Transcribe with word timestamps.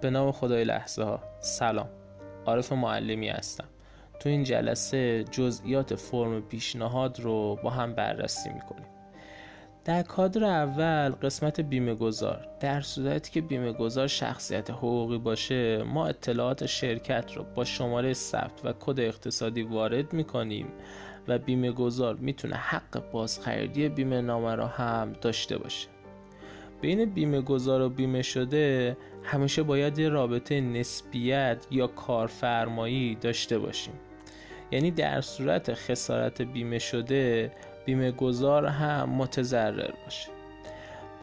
به 0.00 0.10
نام 0.10 0.32
خدای 0.32 0.64
لحظه 0.64 1.02
ها 1.02 1.20
سلام. 1.40 1.88
عارف 2.46 2.72
معلمی 2.72 3.28
هستم. 3.28 3.68
تو 4.20 4.28
این 4.28 4.44
جلسه 4.44 5.24
جزئیات 5.24 5.94
فرم 5.94 6.42
پیشنهاد 6.42 7.20
رو 7.20 7.58
با 7.62 7.70
هم 7.70 7.94
بررسی 7.94 8.50
می‌کنیم. 8.50 8.86
در 9.84 10.02
کادر 10.02 10.44
اول 10.44 11.10
قسمت 11.10 11.60
بیمه 11.60 11.94
گذار 11.94 12.48
در 12.60 12.80
صورتی 12.80 13.30
که 13.30 13.40
بیمه 13.40 13.72
گذار 13.72 14.06
شخصیت 14.06 14.70
حقوقی 14.70 15.18
باشه 15.18 15.82
ما 15.82 16.06
اطلاعات 16.06 16.66
شرکت 16.66 17.32
رو 17.36 17.44
با 17.54 17.64
شماره 17.64 18.12
ثبت 18.12 18.64
و 18.64 18.72
کد 18.80 19.00
اقتصادی 19.00 19.62
وارد 19.62 20.12
می‌کنیم 20.12 20.66
و 21.28 21.38
بیمه 21.38 21.72
گذار 21.72 22.14
می‌تونه 22.14 22.56
حق 22.56 23.10
بازخریدی 23.10 23.88
بیمه 23.88 24.20
نامه 24.20 24.54
را 24.54 24.66
هم 24.66 25.12
داشته 25.12 25.58
باشه. 25.58 25.88
بین 26.84 27.04
بیمه 27.04 27.40
گذار 27.40 27.80
و 27.80 27.88
بیمه 27.88 28.22
شده 28.22 28.96
همیشه 29.22 29.62
باید 29.62 29.98
یه 29.98 30.08
رابطه 30.08 30.60
نسبیت 30.60 31.66
یا 31.70 31.86
کارفرمایی 31.86 33.14
داشته 33.14 33.58
باشیم. 33.58 33.94
یعنی 34.70 34.90
در 34.90 35.20
صورت 35.20 35.74
خسارت 35.74 36.42
بیمه 36.42 36.78
شده 36.78 37.52
بیمه 37.84 38.10
گذار 38.10 38.66
هم 38.66 39.10
متضرر 39.10 39.92
باشه. 40.04 40.28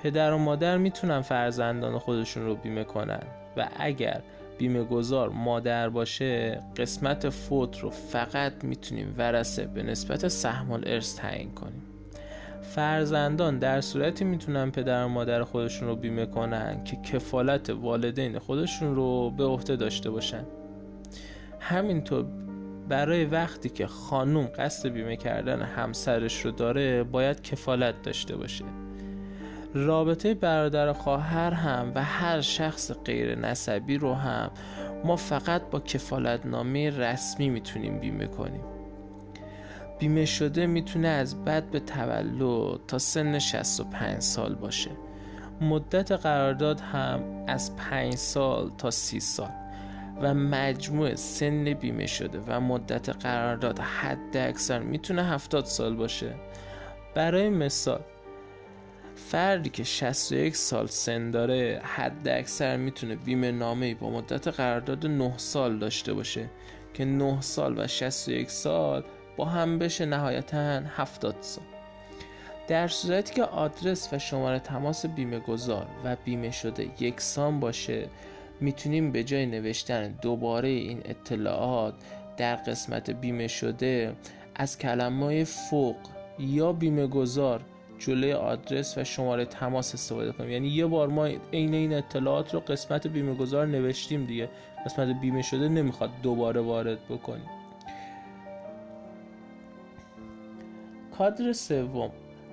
پدر 0.03 0.33
و 0.33 0.37
مادر 0.37 0.77
می‌تونن 0.77 1.21
فرزندان 1.21 1.97
خودشون 1.97 2.45
رو 2.45 2.55
بیمه 2.55 2.83
کنن 2.83 3.23
و 3.57 3.69
اگر 3.77 4.21
بیمه 4.57 4.83
گذار 4.83 5.29
مادر 5.29 5.89
باشه 5.89 6.59
قسمت 6.77 7.29
فوت 7.29 7.79
رو 7.79 7.89
فقط 7.89 8.63
می‌تونیم 8.63 9.15
ورسه 9.17 9.65
به 9.65 9.83
نسبت 9.83 10.27
سهم 10.27 10.71
الارث 10.71 11.15
تعیین 11.15 11.51
کنیم. 11.51 11.90
فرزندان 12.61 13.59
در 13.59 13.81
صورتی 13.81 14.25
می‌تونن 14.25 14.71
پدر 14.71 15.05
و 15.05 15.07
مادر 15.07 15.43
خودشون 15.43 15.87
رو 15.87 15.95
بیمه 15.95 16.25
کنن 16.25 16.83
که 16.83 16.95
کفالت 16.95 17.69
والدین 17.69 18.39
خودشون 18.39 18.95
رو 18.95 19.29
به 19.29 19.43
عهده 19.43 19.75
داشته 19.75 20.09
باشن. 20.09 20.43
همینطور 21.59 22.25
برای 22.89 23.25
وقتی 23.25 23.69
که 23.69 23.87
خانوم 23.87 24.45
قصد 24.45 24.89
بیمه 24.89 25.15
کردن 25.15 25.61
همسرش 25.61 26.45
رو 26.45 26.51
داره 26.51 27.03
باید 27.03 27.41
کفالت 27.41 28.01
داشته 28.01 28.35
باشه. 28.35 28.65
رابطه 29.73 30.33
برادر 30.33 30.93
خواهر 30.93 31.51
هم 31.51 31.91
و 31.95 32.03
هر 32.03 32.41
شخص 32.41 32.91
غیر 33.05 33.39
نسبی 33.39 33.97
رو 33.97 34.13
هم 34.13 34.51
ما 35.05 35.15
فقط 35.15 35.61
با 35.71 35.79
کفالت 35.79 36.45
نامه 36.45 36.89
رسمی 36.89 37.49
می‌تونیم 37.49 37.99
بیمه 37.99 38.27
کنیم. 38.27 38.63
بیمه 40.01 40.25
شده 40.25 40.67
می‌تونه 40.67 41.07
از 41.07 41.43
بد 41.45 41.63
به 41.63 41.79
تولد 41.79 42.79
تا 42.87 42.97
سن 42.97 43.39
65 43.39 44.19
سال 44.19 44.55
باشه. 44.55 44.91
مدت 45.61 46.11
قرارداد 46.11 46.79
هم 46.79 47.23
از 47.47 47.75
5 47.75 48.15
سال 48.15 48.71
تا 48.77 48.91
30 48.91 49.19
سال. 49.19 49.51
و 50.21 50.33
مجموع 50.33 51.15
سن 51.15 51.73
بیمه 51.73 52.07
شده 52.07 52.39
و 52.47 52.59
مدت 52.59 53.09
قرارداد 53.09 53.79
حد 53.79 54.37
اکثر 54.37 54.79
می‌تونه 54.79 55.23
70 55.23 55.65
سال 55.65 55.95
باشه. 55.95 56.35
برای 57.15 57.49
مثال 57.49 58.01
فردی 59.15 59.69
که 59.69 59.83
61 59.83 60.55
سال 60.55 60.87
سن 60.87 61.31
داره 61.31 61.81
حد 61.83 62.27
اکثر 62.27 62.77
می‌تونه 62.77 63.15
بیمه 63.15 63.51
نامه 63.51 63.95
با 63.95 64.09
مدت 64.09 64.47
قرارداد 64.47 65.07
9 65.07 65.37
سال 65.37 65.77
داشته 65.77 66.13
باشه 66.13 66.49
که 66.93 67.05
9 67.05 67.41
سال 67.41 67.79
و 67.79 67.87
61 67.87 68.49
سال 68.51 69.03
با 69.37 69.45
هم 69.45 69.79
بشه 69.79 70.05
نهایتا 70.05 70.81
70 70.97 71.35
سال. 71.41 71.63
در 72.67 72.87
صورتی 72.87 73.33
که 73.33 73.43
آدرس 73.43 74.13
و 74.13 74.19
شماره 74.19 74.59
تماس 74.59 75.05
بیمه 75.05 75.39
گذار 75.39 75.87
و 76.05 76.15
بیمه 76.25 76.51
شده 76.51 76.89
یکسان 76.99 77.59
باشه 77.59 78.07
می‌تونیم 78.61 79.11
به 79.11 79.23
جای 79.23 79.45
نوشتن 79.45 80.15
دوباره 80.21 80.69
این 80.69 81.01
اطلاعات 81.05 81.93
در 82.37 82.55
قسمت 82.55 83.09
بیمه 83.09 83.47
شده 83.47 84.15
از 84.55 84.77
کلمه 84.77 85.43
فوق 85.43 85.95
یا 86.39 86.73
بیمه 86.73 87.07
گذار 87.07 87.61
جلوی 87.99 88.33
آدرس 88.33 88.97
و 88.97 89.03
شماره 89.03 89.45
تماس 89.45 89.93
استفاده 89.93 90.31
کنیم. 90.31 90.49
یعنی 90.49 90.67
یه 90.67 90.85
بار 90.85 91.07
ما 91.07 91.25
عین 91.25 91.73
این 91.73 91.93
اطلاعات 91.93 92.53
رو 92.53 92.59
قسمت 92.59 93.07
بیمه 93.07 93.33
گذار 93.33 93.67
نوشتیم 93.67 94.25
دیگه. 94.25 94.49
قسمت 94.85 95.21
بیمه 95.21 95.41
شده 95.41 95.69
نمی‌خواد 95.69 96.09
دوباره 96.23 96.61
وارد 96.61 96.97
بکنیم. 97.09 97.60
کادر 101.17 101.53
سوم. 101.53 102.09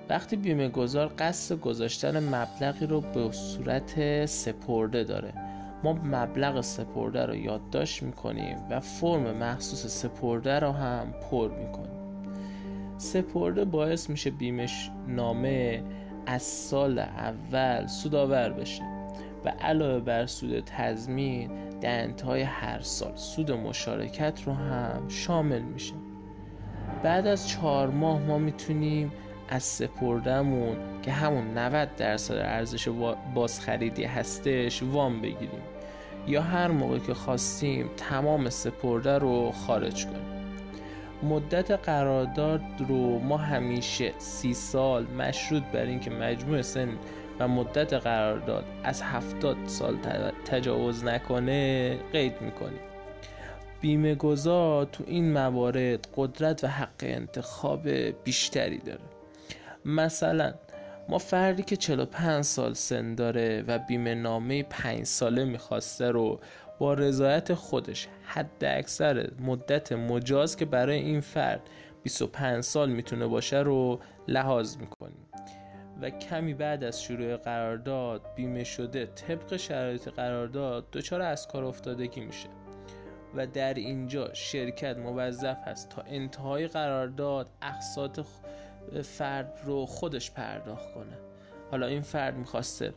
وقتی 0.09 0.35
بیمه 0.35 0.69
گذار 0.69 1.11
قصد 1.19 1.59
گذاشتن 1.59 2.35
مبلغی 2.35 2.85
رو 2.85 3.01
به 3.01 3.31
صورت 3.31 4.25
سپرده 4.25 5.03
داره. 5.03 5.33
ما 5.83 5.93
مبلغ 5.93 6.61
سپرده 6.61 7.25
رو 7.25 7.35
یادداشت 7.35 8.03
می‌کنیم 8.03 8.57
و 8.69 8.79
فرم 8.79 9.37
مخصوص 9.37 9.87
سپرده 9.87 10.59
رو 10.59 10.71
هم 10.71 11.13
پر 11.31 11.51
می‌کنیم. 11.51 11.99
سپرده 12.97 13.65
باعث 13.65 14.09
میشه 14.09 14.31
بیمش 14.31 14.91
نامه 15.07 15.83
از 16.25 16.41
سال 16.41 16.99
اول 16.99 17.87
سودآور 17.87 18.49
بشه 18.49 18.83
و 19.45 19.49
علاوه 19.49 19.99
بر 19.99 20.25
سود 20.25 20.59
تضمین 20.59 21.51
در 21.81 22.03
انتهای 22.03 22.41
هر 22.41 22.79
سال 22.79 23.15
سود 23.15 23.51
مشارکت 23.51 24.41
رو 24.45 24.53
هم 24.53 25.07
شامل 25.07 25.61
میشه. 25.61 25.93
بعد 27.03 27.27
از 27.27 27.47
چهار 27.47 27.89
ماه 27.89 28.19
ما 28.21 28.37
می‌تونیم 28.37 29.11
از 29.49 29.63
سپردهمون 29.63 30.77
که 31.01 31.11
همون 31.11 31.57
90 31.57 31.95
درصد 31.95 32.35
ارزش 32.35 32.89
بازخریدی 33.35 34.03
هستش 34.03 34.83
وام 34.83 35.21
بگیریم. 35.21 35.61
یا 36.27 36.41
هر 36.41 36.67
موقع 36.67 36.99
که 36.99 37.13
خواستیم 37.13 37.89
تمام 37.97 38.49
سپرده 38.49 39.17
رو 39.17 39.51
خارج 39.51 40.05
کنیم. 40.05 40.39
مدت 41.23 41.71
قرارداد 41.71 42.61
رو 42.87 43.19
ما 43.19 43.37
همیشه 43.37 44.13
سی 44.17 44.53
سال 44.53 45.03
مشروط 45.03 45.63
بر 45.63 45.85
اینکه 45.85 46.11
مجموع 46.11 46.61
سن 46.61 46.89
و 47.39 47.47
مدت 47.47 47.93
قرارداد 47.93 48.65
از 48.83 49.01
هفتاد 49.01 49.57
سال 49.65 49.97
تجاوز 50.45 51.03
نکنه 51.03 51.95
قید 52.13 52.41
می‌کنیم. 52.41 52.79
بیمه 53.81 54.15
گذار 54.15 54.85
تو 54.85 55.03
این 55.07 55.33
موارد 55.33 56.07
قدرت 56.15 56.63
و 56.63 56.67
حق 56.67 56.99
انتخاب 57.01 57.89
بیشتری 58.23 58.77
داره. 58.77 59.01
مثلا 59.85 60.53
ما 61.09 61.17
فردی 61.17 61.63
که 61.63 61.75
45 61.75 62.43
سال 62.43 62.73
سن 62.73 63.15
داره 63.15 63.63
و 63.67 63.79
بیمه 63.79 64.15
نامه 64.15 64.63
5 64.63 65.03
ساله 65.03 65.45
می‌خواسته 65.45 66.11
رو 66.11 66.39
با 66.79 66.93
رضایت 66.93 67.53
خودش 67.53 68.07
حد 68.23 68.63
اکثر 68.63 69.29
مدت 69.39 69.91
مجاز 69.91 70.55
که 70.57 70.65
برای 70.65 70.99
این 70.99 71.21
فرد 71.21 71.61
25 72.03 72.63
سال 72.63 72.89
می‌تونه 72.89 73.27
باشه 73.27 73.57
رو 73.57 73.99
لحاظ 74.27 74.77
می‌کنیم. 74.77 75.25
و 76.01 76.09
کمی 76.09 76.53
بعد 76.53 76.83
از 76.83 77.03
شروع 77.03 77.37
قرارداد 77.37 78.21
بیمه 78.35 78.63
شده 78.63 79.05
طبق 79.05 79.57
شرایط 79.57 80.07
قرارداد 80.07 80.91
دچار 80.91 81.21
از 81.21 81.47
کار 81.47 81.63
افتادگی 81.63 82.21
میشه. 82.21 82.47
و 83.35 83.47
در 83.47 83.73
اینجا 83.73 84.33
شرکت 84.33 84.97
موظف 84.97 85.57
هست 85.67 85.89
تا 85.89 86.01
انتهای 86.01 86.67
قرارداد 86.67 87.49
اقساط 87.61 88.19
فرد 89.03 89.59
رو 89.65 89.85
خودش 89.85 90.31
پرداخت 90.31 90.93
کنه. 90.93 91.17
حالا 91.71 91.87
این 91.87 92.01
فرد 92.01 92.37
می‌خواسته 92.37 92.93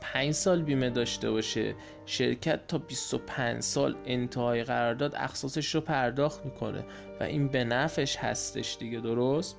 5 0.00 0.32
سال 0.32 0.62
بیمه 0.62 0.90
داشته 0.90 1.30
باشه. 1.30 1.74
شرکت 2.06 2.66
تا 2.66 2.78
25 2.78 3.62
سال 3.62 3.96
انتهای 4.06 4.64
قرارداد 4.64 5.14
اقساطش 5.14 5.74
رو 5.74 5.80
پرداخت 5.80 6.44
می‌کنه 6.44 6.84
و 7.20 7.22
این 7.22 7.48
به 7.48 7.64
نفعش 7.64 8.16
هستش 8.16 8.76
دیگه 8.80 9.00
درست؟ 9.00 9.56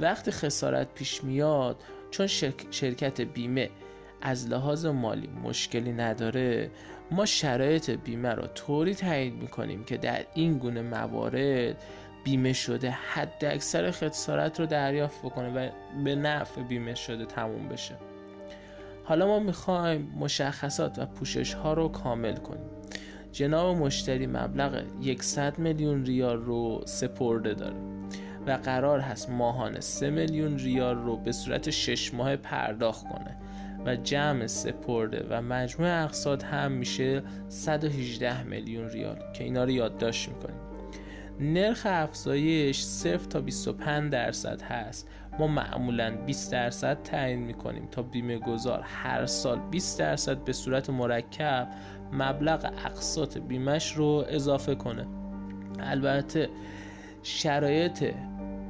وقتی 0.00 0.30
خسارت 0.30 0.94
پیش 0.94 1.24
میاد 1.24 1.76
چون 2.10 2.26
شرکت 2.70 3.20
بیمه 3.20 3.70
از 4.20 4.48
لحاظ 4.48 4.86
مالی 4.86 5.26
مشکلی 5.26 5.92
نداره 5.92 6.70
ما 7.12 7.26
شرایط 7.26 7.90
بیمه 7.90 8.28
رو 8.28 8.46
طوری 8.46 8.94
تعیین 8.94 9.34
می‌کنیم 9.34 9.84
که 9.84 9.96
در 9.96 10.24
این 10.34 10.58
گونه 10.58 10.82
موارد 10.82 11.82
بیمه 12.24 12.52
شده 12.52 12.90
حد 12.90 13.44
اکثر 13.44 13.90
خسارت 13.90 14.60
رو 14.60 14.66
دریافت 14.66 15.22
بکنه 15.22 15.50
و 15.50 15.70
به 16.04 16.14
نفع 16.14 16.62
بیمه 16.62 16.94
شده 16.94 17.26
تموم 17.26 17.68
بشه. 17.68 17.94
حالا 19.04 19.26
ما 19.26 19.38
می‌خوایم 19.38 20.12
مشخصات 20.20 20.98
و 20.98 21.06
پوشش 21.06 21.54
ها 21.54 21.72
رو 21.72 21.88
کامل 21.88 22.36
کنیم. 22.36 22.70
جناب 23.32 23.76
مشتری 23.76 24.26
مبلغ 24.26 24.82
100 25.20 25.58
میلیون 25.58 26.04
ریال 26.04 26.42
رو 26.42 26.82
سپرده 26.84 27.54
داره 27.54 27.76
و 28.46 28.50
قرار 28.50 29.00
هست 29.00 29.30
ماهانه 29.30 29.80
3 29.80 30.10
میلیون 30.10 30.58
ریال 30.58 30.96
رو 30.96 31.16
به 31.16 31.32
صورت 31.32 31.70
6 31.70 32.14
ماه 32.14 32.36
پرداخت 32.36 33.08
کنه. 33.08 33.36
و 33.86 33.96
جمع 33.96 34.46
سپرده 34.46 35.26
و 35.30 35.42
مجموع 35.42 36.04
اقساط 36.04 36.44
هم 36.44 36.72
میشه 36.72 37.22
118 37.48 38.42
میلیون 38.42 38.88
ریال 38.88 39.18
که 39.32 39.44
اینا 39.44 39.64
رو 39.64 39.70
یادداشت 39.70 40.28
می‌کنیم. 40.28 40.56
نرخ 41.40 41.86
افزایش 41.90 42.82
0 42.82 43.18
تا 43.18 43.40
25 43.40 44.12
درصد 44.12 44.62
هست. 44.62 45.08
ما 45.38 45.46
معمولا 45.46 46.16
20 46.26 46.52
درصد 46.52 47.02
تعیین 47.02 47.38
می‌کنیم 47.38 47.88
تا 47.90 48.02
بیمه 48.02 48.38
گذار 48.38 48.80
هر 48.84 49.26
سال 49.26 49.58
20 49.70 49.98
درصد 49.98 50.44
به 50.44 50.52
صورت 50.52 50.90
مرکب 50.90 51.68
مبلغ 52.12 52.64
اقساط 52.64 53.38
بیمش 53.38 53.92
رو 53.92 54.24
اضافه 54.28 54.74
کنه. 54.74 55.06
البته 55.80 56.48
شرایط 57.22 58.14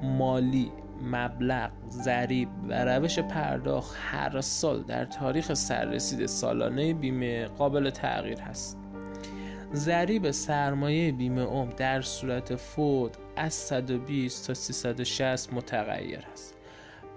مالی 0.03 0.73
مبلغ 1.02 1.70
ضریب 1.90 2.49
و 2.69 2.84
روش 2.84 3.19
پرداخت 3.19 3.96
هر 4.00 4.40
سال 4.40 4.82
در 4.82 5.04
تاریخ 5.04 5.54
سررسید 5.54 6.26
سالانه 6.26 6.94
بیمه 6.94 7.44
قابل 7.46 7.90
تغییر 7.90 8.40
هست. 8.40 8.78
ضریب 9.75 10.31
سرمایه 10.31 11.12
بیمه 11.12 11.43
عمر 11.43 11.72
در 11.72 12.00
صورت 12.00 12.56
فوت 12.56 13.16
از 13.37 13.54
120 13.54 14.46
تا 14.46 14.54
360 14.54 15.52
متغیر 15.52 16.26
است 16.32 16.54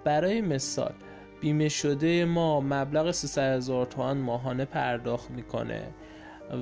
برای 0.04 0.42
مثال 0.42 0.94
بیمه 1.42 1.70
شده 1.70 2.26
ما 2.26 2.62
مبلغ 2.62 3.12
300 3.12 3.58
هزار 3.58 3.86
تومان 3.86 4.18
ماهانه 4.18 4.66
پرداخت 4.66 5.32
می‌کنه 5.32 5.82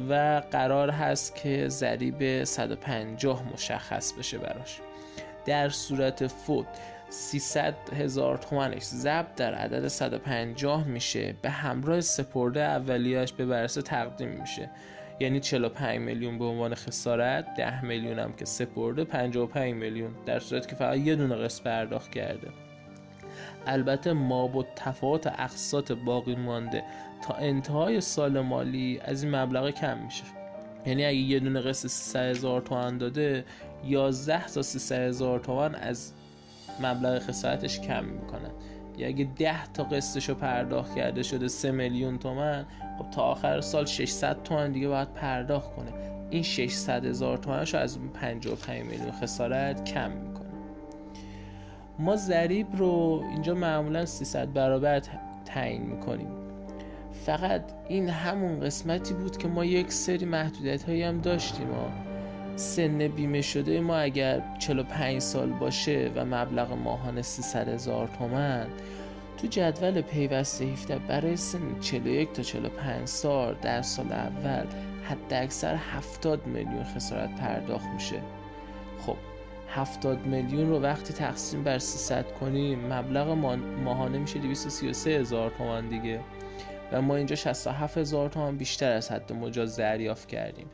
و 0.10 0.42
قرار 0.52 0.90
هست 0.90 1.36
که 1.36 1.68
ضریب 1.68 2.44
150 2.44 3.54
مشخص 3.54 4.14
بشه 4.14 4.38
براش. 4.38 4.80
در 5.46 5.70
صورت 5.70 6.28
فوت 6.28 6.68
300 7.14 7.76
هزار 7.94 8.38
تومنش 8.38 8.84
ضرب 8.84 9.36
در 9.36 9.54
عدد 9.54 9.88
150 9.88 10.88
میشه. 10.88 11.36
به 11.42 11.50
همراه 11.50 12.02
سپرده 12.02 12.62
اولیش 12.62 13.34
به 13.34 13.46
ورثه 13.46 13.82
تقدیم 13.82 14.30
میشه. 14.30 14.70
یعنی 15.20 15.40
45 15.40 16.00
میلیون 16.00 16.40
به 16.40 16.46
عنوان 16.46 16.76
خسارت 16.76 17.56
10 17.58 17.86
میلیون 17.86 18.20
هم 18.20 18.34
که 18.34 18.46
سپرده 18.46 19.04
55 19.04 19.74
میلیون. 19.74 20.12
در 20.26 20.40
صورت 20.40 20.68
که 20.68 20.76
فقط 20.76 20.98
یه 20.98 21.16
دونه 21.16 21.36
قسط 21.36 21.64
پرداخت 21.64 22.12
کرده. 22.12 22.48
البته 23.68 24.14
ما 24.14 24.48
با 24.48 24.66
تفاوت 24.76 25.28
اقساط 25.28 25.92
باقی 25.92 26.36
مانده. 26.36 26.84
تا 27.28 27.34
انتهای 27.34 28.02
سال 28.02 28.40
مالی 28.40 29.00
از 29.06 29.24
این 29.24 29.36
مبلغ 29.36 29.70
کم 29.70 29.98
میشه. 29.98 30.24
یعنی 30.86 31.06
اگه 31.06 31.18
یه 31.18 31.40
دونه 31.40 31.60
قسط 31.60 31.88
300 31.88 32.20
هزار 32.20 32.62
تومن 32.62 32.98
داده 32.98 33.46
11 33.86 34.48
تا 34.48 34.62
300 34.62 35.08
هزار 35.08 35.40
تومن 35.40 35.76
از 35.76 36.14
مبلغ 36.80 37.20
خسارتش 37.20 37.80
کم 37.80 38.06
می‌کنن 38.06 38.52
یا 38.98 39.08
اگه 39.08 39.28
10 39.36 39.66
تا 39.66 39.84
قسطش 39.84 40.30
رو 40.30 40.36
پرداخت 40.36 40.96
کرده 40.96 41.24
شده 41.24 41.48
3 41.48 41.72
میلیون 41.72 42.18
تومن 42.18 42.66
خب 43.00 43.10
تا 43.10 43.22
آخر 43.22 43.62
سال 43.62 43.86
600 43.86 44.44
تومن 44.44 44.72
دیگه 44.72 44.88
باید 44.88 45.14
پرداخت 45.14 45.76
کنه. 45.76 45.92
این 46.30 46.44
600 46.44 47.06
هزار 47.06 47.38
تومنش 47.38 47.74
رو 47.74 47.80
از 47.80 48.00
55 48.14 48.84
میلیون 48.84 49.12
خسارت 49.12 49.84
کم 49.84 50.12
می‌کنه. 50.12 50.44
ما 52.00 52.16
ضریب 52.16 52.68
رو 52.76 53.24
اینجا 53.32 53.56
معمولا 53.56 54.06
300 54.06 54.54
برابر 54.54 55.02
تعیین 55.46 55.82
می‌کنیم. 55.82 56.28
فقط 57.26 57.62
این 57.88 58.10
همون 58.10 58.60
قسمتی 58.60 59.14
بود 59.14 59.38
که 59.38 59.48
ما 59.48 59.66
یک 59.66 59.92
سری 59.92 60.26
محدودیت 60.26 60.84
هایی 60.84 61.04
هم 61.04 61.22
داشتیم. 61.22 61.68
ما 61.68 62.13
سن 62.56 63.08
بیمه 63.08 63.42
شده 63.42 63.82
ما 63.82 63.98
اگر 63.98 64.42
45 64.60 65.20
سال 65.22 65.50
باشه 65.50 66.12
و 66.16 66.26
مبلغ 66.26 66.74
ماهانه 66.74 67.22
300 67.22 67.70
هزار 67.70 68.08
تومن 68.20 68.68
تو 69.38 69.48
جدول 69.48 70.02
پیوسته 70.02 70.66
17 70.66 71.00
برای 71.00 71.36
سن 71.36 71.80
41 71.80 72.34
تا 72.34 72.44
45 72.44 73.08
سال 73.08 73.56
در 73.62 73.82
سال 73.82 74.12
اول 74.12 74.66
حد 75.04 75.34
اکثر 75.34 75.76
70 75.76 76.48
میلیون 76.48 76.84
خسارت 76.84 77.36
پرداخت 77.36 77.88
میشه. 77.94 78.22
خب 79.00 79.18
70 79.70 80.26
میلیون 80.26 80.70
رو 80.70 80.80
وقتی 80.80 81.14
تقسیم 81.14 81.64
بر 81.64 81.78
300 81.78 82.32
کنیم 82.32 82.94
مبلغ 82.94 83.30
ماهانه 83.84 84.18
میشه 84.18 84.40
233 84.40 85.10
هزار 85.10 85.52
تومان 85.58 85.90
دیگه. 85.90 86.20
و 86.92 87.02
ما 87.02 87.16
اینجا 87.16 87.36
67 87.36 87.98
هزار 87.98 88.30
تومان 88.30 88.58
بیشتر 88.58 88.92
از 88.92 89.12
حد 89.12 89.34
مجاز 89.34 89.78
دریافت 89.78 90.28
کردیم. 90.28 90.70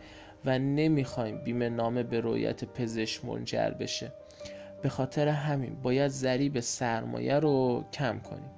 و 0.45 0.59
نمی‌خوایم 0.59 1.43
بیمه 1.43 1.69
نامه 1.69 2.03
به 2.03 2.19
رویت 2.19 2.65
پزشک 2.65 3.25
منجر 3.25 3.69
بشه. 3.69 4.11
به 4.81 4.89
خاطر 4.89 5.27
همین 5.27 5.75
باید 5.75 6.07
ضریب 6.07 6.59
سرمایه 6.59 7.39
رو 7.39 7.85
کم 7.93 8.19
کنیم. 8.19 8.51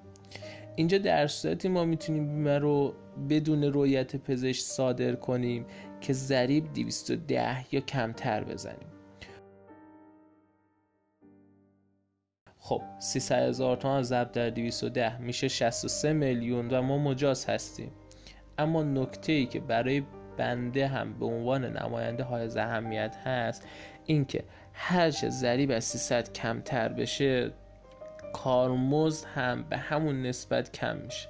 اینجا 0.76 0.98
در 0.98 1.28
صورتی 1.28 1.70
ما 1.70 1.86
می‌تونیم 1.86 2.28
بیمه 2.28 2.60
رو 2.60 2.94
بدون 3.30 3.64
رویت 3.64 4.16
پزشک 4.16 4.62
صادر 4.62 5.16
کنیم 5.16 5.66
که 6.02 6.14
ضریب 6.14 6.74
210 6.74 7.74
یا 7.76 7.82
کمتر 7.82 8.44
بزنیم. 8.44 8.88
خب 12.58 12.82
300 13.00 13.50
هزار 13.50 13.78
تومان 13.78 14.04
ضرب 14.04 14.32
در 14.32 14.50
210 14.50 15.22
میشه 15.22 15.48
63 15.48 16.14
میلیون 16.14 16.70
و 16.70 16.82
ما 16.82 16.98
مجاز 16.98 17.46
هستیم. 17.46 17.92
اما 18.58 18.84
نکته 18.84 19.32
ای 19.34 19.46
که 19.46 19.60
برای 19.60 20.04
بنده 20.38 20.88
هم 20.88 21.14
به 21.14 21.26
عنوان 21.26 21.78
نماینده 21.78 22.24
های 22.24 22.60
اهمیت 22.60 23.16
هست. 23.26 23.68
اینکه 24.06 24.44
هرچه 24.74 25.30
ضریب 25.30 25.72
از 25.72 25.84
300 25.84 26.34
کمتر 26.34 26.90
بشه 26.90 27.52
کارمزد 28.34 29.28
هم 29.36 29.64
به 29.70 29.78
همون 29.78 30.22
نسبت 30.22 30.72
کم 30.72 30.98
میشه. 30.98 31.30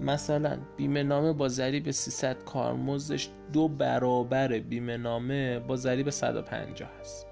مثلا 0.00 0.58
بیمه 0.76 1.02
نامه 1.02 1.32
با 1.32 1.48
ضریب 1.48 1.90
300 1.90 2.44
کارمزدش 2.44 3.28
دو 3.52 3.68
برابر 3.68 4.58
بیمه 4.58 4.96
نامه 4.96 5.58
با 5.58 5.76
ضریب 5.76 6.10
150 6.10 6.90
هست. 7.00 7.26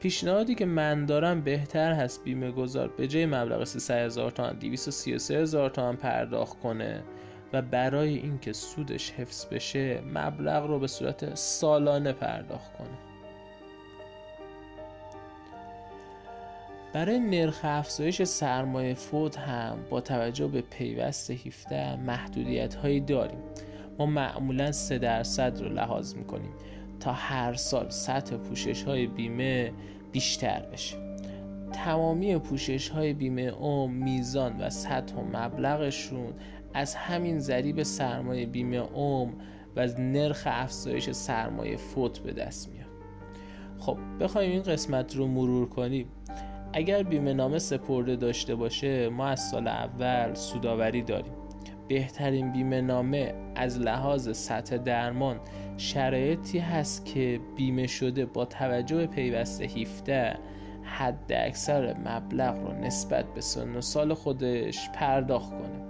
پیشنهادی 0.00 0.54
که 0.54 0.66
من 0.66 1.06
دارم 1.06 1.40
بهتر 1.40 1.92
هست 1.92 2.24
بیمه 2.24 2.50
گذار 2.50 2.88
به 2.88 3.06
جای 3.06 3.26
مبلغ 3.26 3.64
300 3.64 3.94
هزار 3.94 4.30
تومن 4.30 4.52
233 4.52 5.38
هزار 5.38 5.70
تومن 5.70 5.96
پرداخت 5.96 6.60
کنه. 6.60 7.02
و 7.54 7.62
برای 7.62 8.14
اینکه 8.14 8.52
سودش 8.52 9.10
حفظ 9.10 9.46
بشه 9.46 10.00
مبلغ 10.00 10.66
رو 10.66 10.78
به 10.78 10.86
صورت 10.86 11.34
سالانه 11.34 12.12
پرداخت 12.12 12.72
کنه. 12.72 12.98
برای 16.92 17.18
نرخ 17.18 17.60
افزایش 17.62 18.22
سرمایه 18.22 18.94
فوت 18.94 19.38
هم 19.38 19.78
با 19.90 20.00
توجه 20.00 20.46
به 20.46 20.60
پیوست 20.60 21.30
17 21.30 21.96
محدودیت 21.96 22.74
هایی 22.74 23.00
داریم. 23.00 23.38
ما 23.98 24.06
معمولا 24.06 24.72
3 24.72 24.98
درصد 24.98 25.60
رو 25.60 25.68
لحاظ 25.68 26.14
می‌کنیم 26.14 26.54
تا 27.00 27.12
هر 27.12 27.54
سال 27.54 27.90
سطح 27.90 28.36
پوشش 28.36 28.82
های 28.82 29.06
بیمه 29.06 29.72
بیشتر 30.12 30.60
بشه. 30.72 31.13
تمامی 31.74 32.38
پوشش 32.38 32.88
های 32.88 33.12
بیمه 33.12 33.42
اوم 33.42 33.92
میزان 33.92 34.60
و 34.60 34.70
سطح 34.70 35.14
و 35.14 35.36
مبلغشون 35.36 36.32
از 36.74 36.94
همین 36.94 37.38
ضریب 37.38 37.82
سرمایه 37.82 38.46
بیمه 38.46 38.76
اوم 38.76 39.34
و 39.76 39.80
از 39.80 40.00
نرخ 40.00 40.42
افزایش 40.46 41.10
سرمایه 41.10 41.76
فوت 41.76 42.18
به 42.18 42.32
دست 42.32 42.68
میاد. 42.68 42.86
خب 43.78 43.98
بخوایم 44.20 44.50
این 44.50 44.62
قسمت 44.62 45.16
رو 45.16 45.26
مرور 45.26 45.68
کنیم. 45.68 46.06
اگر 46.72 47.02
بیمه 47.02 47.32
نامه 47.32 47.58
سپرده 47.58 48.16
داشته 48.16 48.54
باشه 48.54 49.08
ما 49.08 49.26
از 49.26 49.40
سال 49.40 49.68
اول 49.68 50.34
سوداوری 50.34 51.02
داریم. 51.02 51.32
بهترین 51.88 52.52
بیمه 52.52 52.80
نامه 52.80 53.34
از 53.54 53.78
لحاظ 53.78 54.36
سطح 54.36 54.76
درمان 54.76 55.40
شرایطی 55.76 56.58
هست 56.58 57.04
که 57.06 57.40
بیمه 57.56 57.86
شده 57.86 58.26
با 58.26 58.44
توجه 58.44 58.96
به 58.96 59.06
پیوسته 59.06 59.64
17 59.64 60.38
حد 60.84 61.32
اکثر 61.32 61.94
مبلغ 61.94 62.58
رو 62.58 62.72
نسبت 62.72 63.34
به 63.34 63.40
سن 63.40 63.76
و 63.76 63.80
سال 63.80 64.14
خودش 64.14 64.90
پرداخت 64.90 65.50
کنه. 65.50 65.84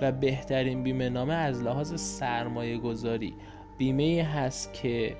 و 0.00 0.12
بهترین 0.12 0.82
بیمه 0.82 1.08
نامه 1.08 1.34
از 1.34 1.62
لحاظ 1.62 2.00
سرمایه 2.00 2.78
گذاری 2.78 3.34
بیمه 3.78 4.22
هست 4.22 4.72
که 4.72 5.16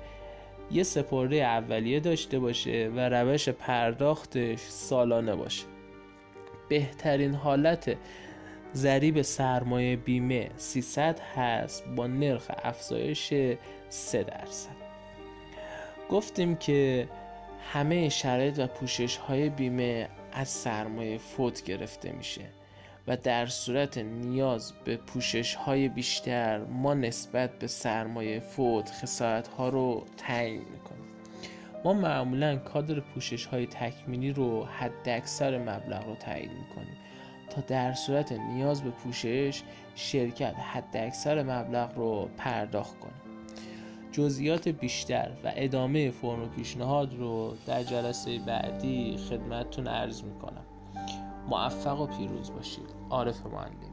یه 0.71 0.83
سپرده 0.83 1.35
اولیه 1.35 1.99
داشته 1.99 2.39
باشه 2.39 2.91
و 2.95 3.09
روش 3.09 3.49
پرداختش 3.49 4.59
سالانه 4.59 5.35
باشه. 5.35 5.65
بهترین 6.69 7.33
حالت 7.33 7.97
ضریب 8.73 9.21
سرمایه 9.21 9.95
بیمه 9.95 10.49
300 10.55 11.19
هست 11.35 11.83
با 11.95 12.07
نرخ 12.07 12.51
افزایش 12.63 13.33
3 13.89 14.23
درصد. 14.23 14.77
گفتیم 16.09 16.55
که 16.55 17.07
همه 17.73 18.09
شرایط 18.09 18.59
و 18.59 18.67
پوشش 18.67 19.17
های 19.17 19.49
بیمه 19.49 20.09
از 20.33 20.47
سرمایه 20.47 21.17
فوت 21.17 21.63
گرفته 21.63 22.11
میشه 22.11 22.45
و 23.07 23.17
در 23.17 23.45
صورت 23.45 23.97
نیاز 23.97 24.73
به 24.85 24.97
پوشش 24.97 25.55
های 25.55 25.89
بیشتر 25.89 26.57
ما 26.57 26.93
نسبت 26.93 27.59
به 27.59 27.67
سرمایه 27.67 28.39
فوت 28.39 28.91
خسارت 28.91 29.47
ها 29.47 29.69
رو 29.69 30.05
تعیین 30.17 30.59
می‌کنیم. 30.59 31.07
ما 31.85 31.93
معمولا 31.93 32.55
کادر 32.55 32.99
پوشش 32.99 33.45
های 33.45 33.67
تکمیلی 33.67 34.31
رو 34.31 34.65
حد 34.65 35.09
اکثر 35.09 35.57
مبلغ 35.57 36.05
رو 36.07 36.15
تعیین 36.15 36.51
می‌کنیم 36.51 36.97
تا 37.49 37.61
در 37.61 37.93
صورت 37.93 38.31
نیاز 38.31 38.83
به 38.83 38.89
پوشش 38.89 39.63
شرکت 39.95 40.55
حد 40.55 40.97
اکثر 40.97 41.43
مبلغ 41.43 41.97
رو 41.97 42.29
پرداخت 42.37 42.99
کنه. 42.99 43.26
جزئیات 44.17 44.67
بیشتر 44.67 45.31
و 45.43 45.51
ادامه 45.55 46.11
فرم 46.11 46.49
پیشنهاد 46.49 47.13
رو 47.13 47.53
در 47.67 47.83
جلسه 47.83 48.39
بعدی 48.39 49.17
خدمتتون 49.17 49.87
عرض 49.87 50.23
می‌کنم. 50.23 50.65
موفق 51.49 52.01
و 52.01 52.07
پیروز 52.07 52.51
باشید. 52.51 52.89
عارف 53.09 53.45
معلم 53.45 53.86